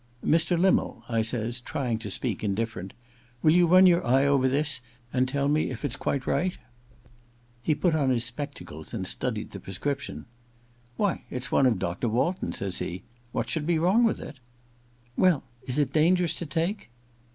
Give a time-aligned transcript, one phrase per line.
[0.17, 0.57] * Mr.
[0.57, 4.47] Limmel,' I says, trying to speak in (UfFerent, * will you run your eye over
[4.49, 4.81] this,
[5.13, 6.57] and tell me if it's quite right?'
[7.61, 10.25] He put on his spectacles and studied the pre scription.
[10.97, 12.09] *Why, it's one of Dr.
[12.09, 13.03] Walton's,' says he.
[13.17, 14.39] * What should be wrong with it?'
[14.93, 16.89] * Well— is it dangerous to take